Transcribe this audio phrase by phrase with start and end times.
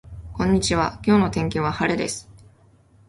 [0.33, 2.27] こんにちは今日の天気は晴れです